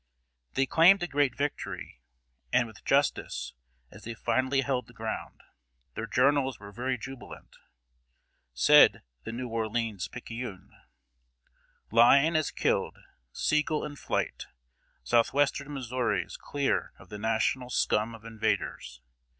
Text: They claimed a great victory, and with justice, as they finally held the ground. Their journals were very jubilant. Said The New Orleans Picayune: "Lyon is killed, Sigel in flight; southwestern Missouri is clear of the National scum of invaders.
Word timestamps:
They 0.55 0.65
claimed 0.65 1.03
a 1.03 1.07
great 1.07 1.35
victory, 1.35 2.01
and 2.51 2.65
with 2.65 2.83
justice, 2.83 3.53
as 3.91 4.03
they 4.03 4.15
finally 4.15 4.61
held 4.61 4.87
the 4.87 4.95
ground. 4.95 5.41
Their 5.93 6.07
journals 6.07 6.59
were 6.59 6.71
very 6.71 6.97
jubilant. 6.97 7.55
Said 8.51 9.03
The 9.25 9.31
New 9.31 9.47
Orleans 9.47 10.07
Picayune: 10.07 10.71
"Lyon 11.91 12.35
is 12.35 12.49
killed, 12.49 12.97
Sigel 13.31 13.85
in 13.85 13.95
flight; 13.95 14.47
southwestern 15.03 15.71
Missouri 15.71 16.23
is 16.23 16.35
clear 16.35 16.93
of 16.97 17.09
the 17.09 17.19
National 17.19 17.69
scum 17.69 18.15
of 18.15 18.25
invaders. 18.25 19.01